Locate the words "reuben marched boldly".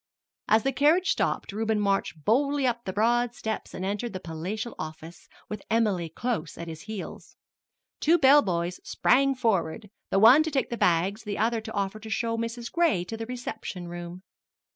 1.53-2.65